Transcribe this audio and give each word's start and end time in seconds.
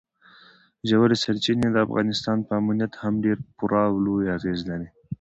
ژورې 0.89 1.15
سرچینې 1.23 1.67
د 1.71 1.77
افغانستان 1.85 2.37
په 2.47 2.51
امنیت 2.61 2.93
هم 3.01 3.13
ډېر 3.25 3.37
پوره 3.57 3.81
او 3.89 3.95
لوی 4.05 4.27
اغېز 4.37 4.59
لري. 4.69 4.87